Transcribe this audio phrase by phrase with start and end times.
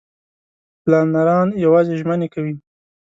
[0.83, 2.53] پلانران یوازې ژمنې کوي.